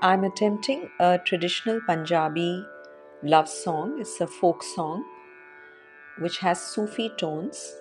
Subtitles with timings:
[0.00, 2.64] I'm attempting a traditional Punjabi
[3.24, 3.96] love song.
[3.98, 5.04] It's a folk song
[6.18, 7.74] which has Sufi tones.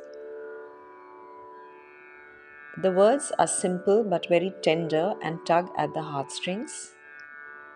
[2.82, 6.96] The words are simple but very tender and tug at the heartstrings.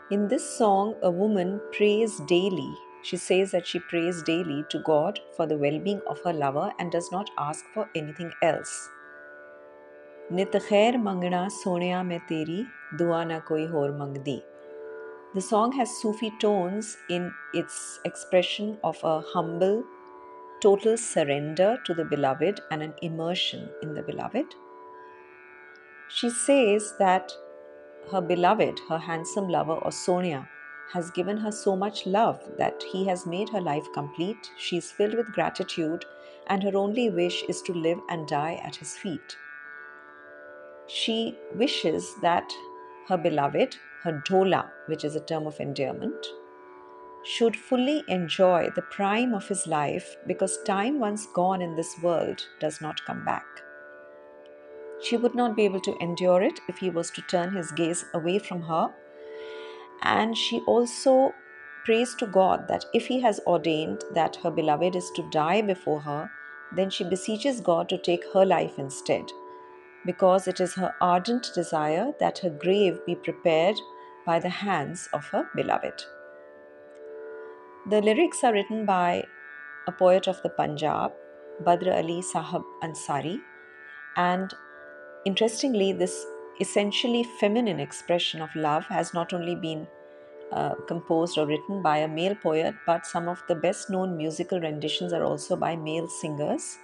[0.10, 2.74] In this song, a woman prays daily.
[3.04, 6.74] She says that she prays daily to God for the well being of her lover
[6.80, 8.90] and does not ask for anything else.
[10.32, 12.66] ਨਿਤ ਖੈਰ Sonia ਸੋਹਣਿਆ ਮੈਂ ਤੇਰੀ
[12.98, 13.92] ਦੁਆ ਨਾ ਕੋਈ ਹੋਰ
[15.34, 17.26] The song has Sufi tones in
[17.62, 19.76] its expression of a humble,
[20.66, 24.56] total surrender to the beloved and an immersion in the beloved.
[26.08, 27.38] She says that
[28.14, 30.42] her beloved, her handsome lover, or soneya,
[30.96, 34.52] has given her so much love that he has made her life complete.
[34.58, 36.10] She is filled with gratitude,
[36.48, 39.42] and her only wish is to live and die at his feet
[40.94, 42.54] she wishes that
[43.08, 46.28] her beloved, her dhola, which is a term of endearment,
[47.24, 52.46] should fully enjoy the prime of his life because time once gone in this world
[52.60, 53.46] does not come back.
[55.02, 58.04] She would not be able to endure it if he was to turn his gaze
[58.14, 58.94] away from her.
[60.02, 61.34] And she also
[61.86, 66.02] prays to God that if he has ordained that her beloved is to die before
[66.02, 66.30] her,
[66.76, 69.32] then she beseeches God to take her life instead
[70.06, 73.76] because it is her ardent desire that her grave be prepared
[74.26, 76.04] by the hands of her beloved.
[77.90, 79.24] The lyrics are written by
[79.88, 81.12] a poet of the Punjab,
[81.66, 83.40] Badr Ali Sahab Ansari,
[84.16, 84.54] and
[85.26, 86.26] interestingly, this
[86.60, 89.88] essentially feminine expression of love has not only been
[90.52, 94.60] uh, composed or written by a male poet, but some of the best known musical
[94.60, 96.78] renditions are also by male singers.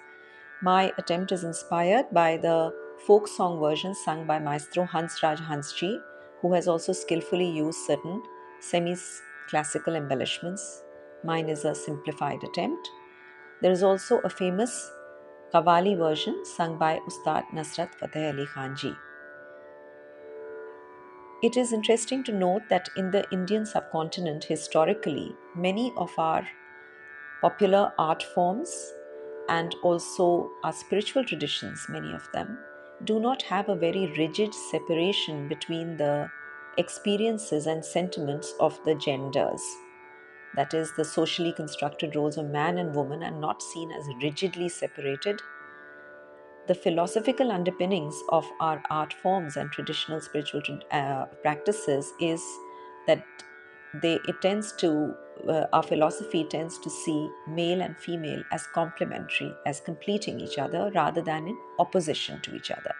[0.62, 2.74] My attempt is inspired by the
[3.06, 6.00] folk song version sung by Maestro Hans Raj Hansji,
[6.42, 8.22] who has also skillfully used certain
[8.59, 8.95] semi
[9.50, 10.84] classical embellishments.
[11.23, 12.90] Mine is a simplified attempt.
[13.62, 14.91] There is also a famous
[15.53, 18.94] Qawwali version sung by Ustad Nusrat Fateh Ali Khan ji.
[21.44, 26.47] It is interesting to note that in the Indian subcontinent, historically, many of our
[27.41, 28.94] popular art forms
[29.47, 32.58] and also our spiritual traditions, many of them,
[33.03, 36.30] do not have a very rigid separation between the
[36.78, 39.62] experiences and sentiments of the genders.
[40.56, 44.69] That is, the socially constructed roles of man and woman are not seen as rigidly
[44.69, 45.41] separated.
[46.68, 52.41] The philosophical underpinnings of our art forms and traditional spiritual uh, practices is
[53.06, 53.24] that
[54.02, 55.16] they it tends to
[55.48, 60.92] uh, our philosophy tends to see male and female as complementary as completing each other
[60.96, 62.94] rather than in opposition to each other.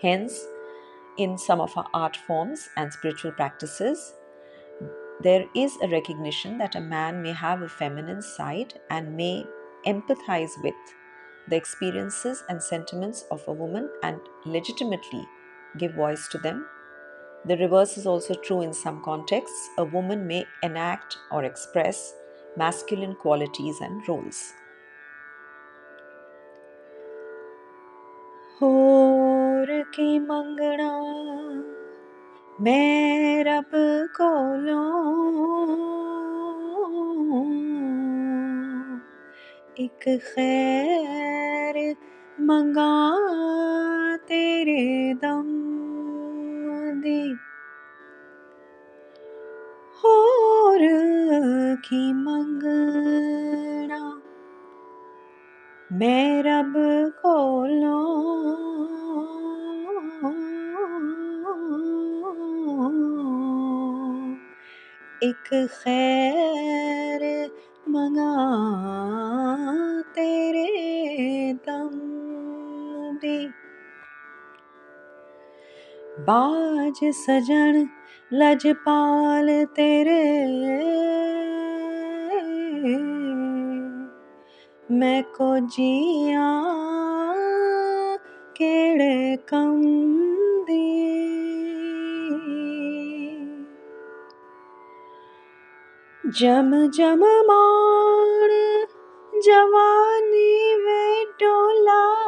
[0.00, 0.46] Hence
[1.18, 4.14] in some of our art forms and spiritual practices
[5.20, 9.46] there is a recognition that a man may have a feminine side and may
[9.86, 10.74] empathize with
[11.48, 15.24] the experiences and sentiments of a woman and legitimately
[15.78, 16.66] give voice to them
[17.46, 19.68] the reverse is also true in some contexts.
[19.76, 22.14] A woman may enact or express
[22.56, 24.54] masculine qualities and roles.
[47.04, 47.20] दे।
[50.00, 50.82] होर
[51.84, 53.98] की मंगना
[55.92, 56.74] मैं रब
[57.22, 57.98] कोलो
[65.22, 67.22] एक खैर
[67.88, 68.32] मंगा।
[76.24, 77.88] बाज सजन
[78.32, 80.22] लजपाल तेरे।
[84.90, 86.64] मैं को जिया
[88.56, 89.82] केड़े कम
[90.62, 91.04] दी।
[96.26, 98.50] जम जम मार
[99.44, 102.23] जवानी में डोला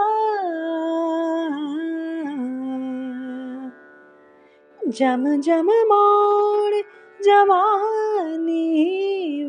[4.95, 6.73] जम जम मोर
[7.21, 8.67] जवानी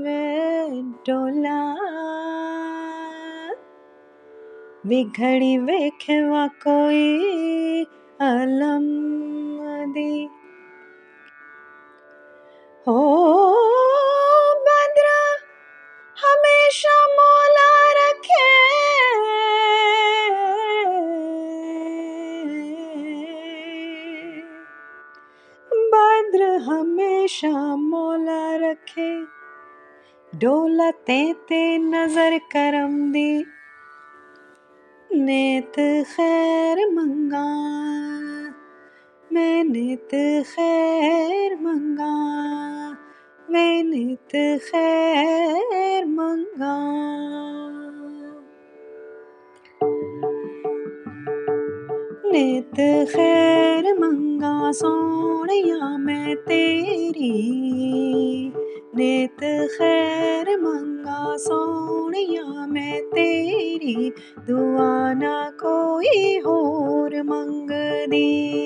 [0.03, 1.59] वे डोला
[4.87, 7.83] बिघड़ी वेखेवा कोई
[8.29, 8.87] अलम
[9.93, 10.25] दी
[12.87, 12.99] हो
[14.67, 15.21] बद्रा
[16.17, 17.36] हमेशा मोर
[27.75, 29.21] मौला रखे।
[30.35, 33.45] डोला ते नज़र करम दी।
[35.13, 35.73] नेत
[36.07, 37.45] खैर मंगा।
[39.33, 40.09] मैं नित
[40.47, 42.37] खैर मंगा।
[43.49, 46.77] वे नित खैर मंगा।
[52.31, 54.26] नित खैर मंगा।
[54.72, 57.32] सोनिया मैं तेरी
[58.96, 59.40] नित
[59.78, 64.12] खैर मंगा सोनिया मैं तेरी
[64.46, 68.65] दुआ ना कोई होर मंगदी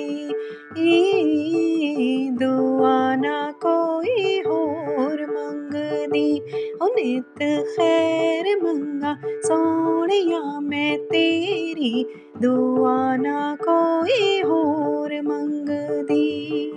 [7.04, 12.06] नित खैर मंगा। सोनिया, मैं तेरी
[12.42, 16.72] दुआ ना कोई होर मंगदी।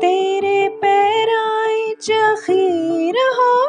[0.00, 2.10] तेरे पैरां च
[2.44, 3.65] खीर होवे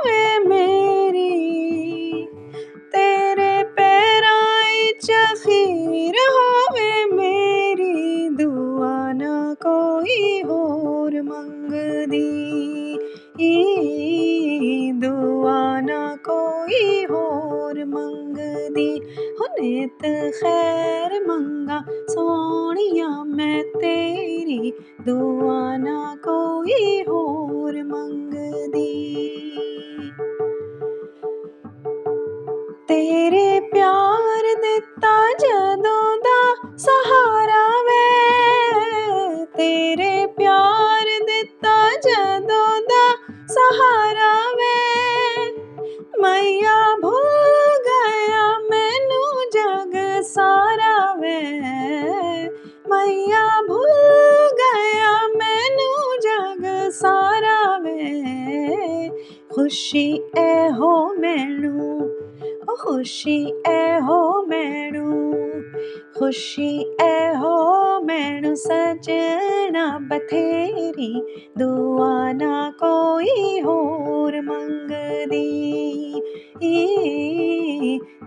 [20.04, 21.80] हुनेत खैर मंगा
[22.10, 26.37] सोनिया मैं तेरी दुआ ना कोई
[66.28, 67.52] खुशी ए हो
[68.02, 71.22] मैनू सजना बथेरी,
[71.58, 75.48] दुआ ना कोई होर मंगदी।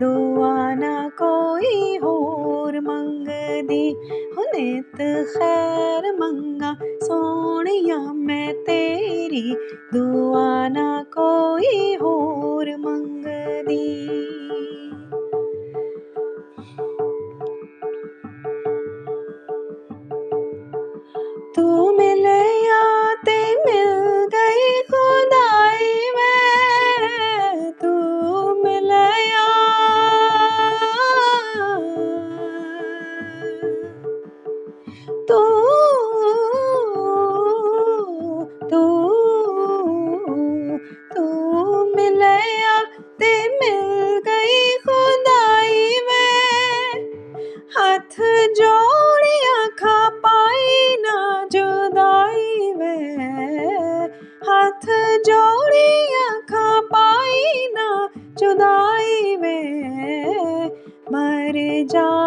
[0.01, 3.97] दुआ ना कोई होर मंगदी।
[4.39, 4.97] हुनेत
[5.37, 9.57] खैर मंगा, सोनिया मैं तेरी,
[9.95, 12.40] दुआ ना कोई होर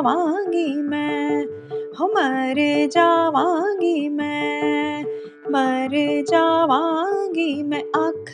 [0.04, 1.44] जावांगी मैं
[2.00, 2.56] हो मर
[2.92, 5.04] जावांगी मैं,
[5.52, 5.96] मर
[6.30, 8.32] जावांगी मैं अख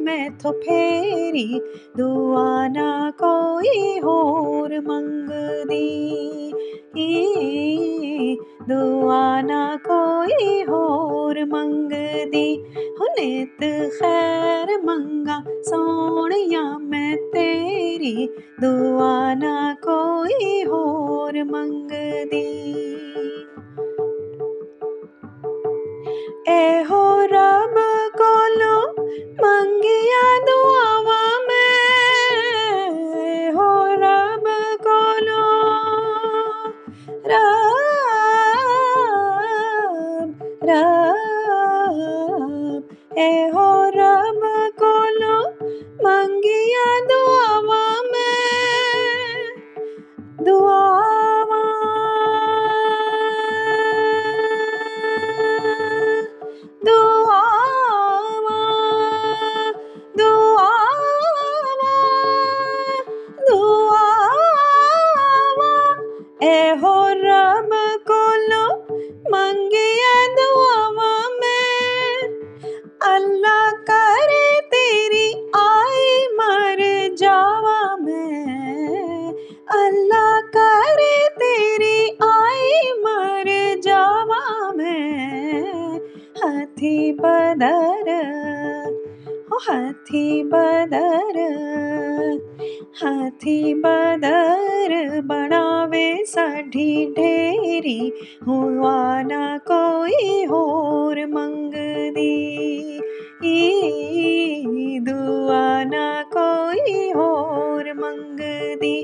[0.00, 1.60] मैं तो फेरी,
[1.96, 5.92] दुआ ना कोई होर मंगदी
[8.68, 12.48] दुआ ना कोई होर मंगदी
[13.02, 13.62] हुनेत
[13.94, 18.28] खैर मंगा, सोनिया मैं तेरी
[18.60, 19.56] दुआ ना
[19.86, 22.44] कोई होर मंगदी।
[26.52, 27.74] एहो रब
[28.20, 28.76] कोलो
[29.42, 30.91] मंगिया दुआवा
[90.12, 91.36] हाथी बदर
[93.00, 94.92] हाथी बदर
[95.26, 98.00] बनावे साठी ढेरी
[98.46, 99.40] हुआ ना
[99.70, 102.34] कोई होर मंगदी
[103.52, 105.64] ई दुआ
[105.94, 108.94] ना कोई होर मंगदी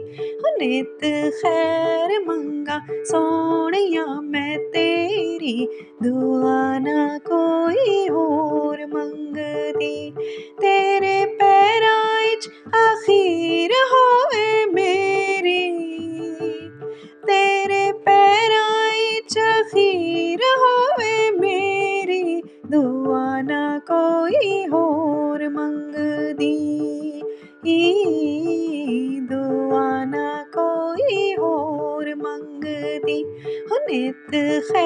[0.58, 0.98] नित
[1.40, 2.78] खैर मंगा
[3.10, 5.56] सोनिया मैं तेरी
[6.02, 10.10] दुआ ना कोई और मंगदी
[10.60, 12.34] तेरे पैराई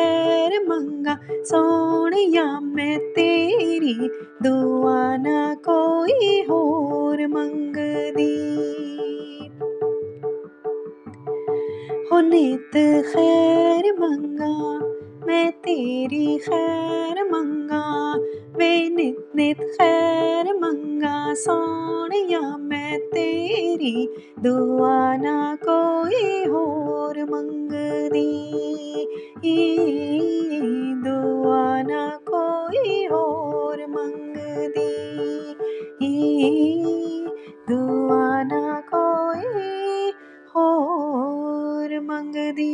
[0.02, 3.94] खैर मंगा सोनिया मैं तेरी,
[4.42, 8.34] दुआ ना कोई होर मंगदी।
[12.12, 12.70] हो नित
[13.12, 14.52] खैर मंगा,
[15.26, 18.14] मैं तेरी खैर मंगा,
[18.58, 27.52] वे नित नित खैर मंगा सोनिया मैं तेरी, दुआ ना कोई होर मंग
[28.12, 28.32] दी
[29.44, 34.90] ई दुआ ना कोई और मंगदी
[36.06, 37.24] ई
[37.70, 40.12] दुआ ना कोई
[40.62, 42.70] और मंगदी